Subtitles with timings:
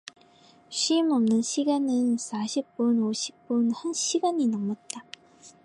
[0.67, 5.05] 쉬임 없는 시간은 사십 분 오십 분 한 시간이 넘었다.